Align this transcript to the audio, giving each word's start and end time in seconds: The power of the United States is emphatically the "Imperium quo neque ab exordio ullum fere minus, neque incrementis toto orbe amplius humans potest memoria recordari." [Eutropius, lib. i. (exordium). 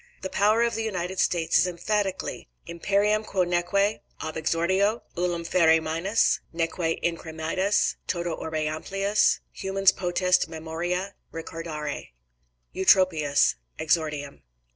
The 0.23 0.31
power 0.31 0.63
of 0.63 0.73
the 0.73 0.81
United 0.83 1.19
States 1.19 1.59
is 1.59 1.67
emphatically 1.67 2.49
the 2.65 2.71
"Imperium 2.71 3.23
quo 3.23 3.43
neque 3.43 4.01
ab 4.19 4.33
exordio 4.35 5.03
ullum 5.15 5.45
fere 5.45 5.79
minus, 5.79 6.39
neque 6.51 6.99
incrementis 7.03 7.97
toto 8.07 8.33
orbe 8.33 8.65
amplius 8.65 9.41
humans 9.51 9.91
potest 9.91 10.47
memoria 10.47 11.13
recordari." 11.31 12.13
[Eutropius, 12.73 13.53
lib. 13.79 13.79
i. 13.79 13.83
(exordium). 13.83 14.41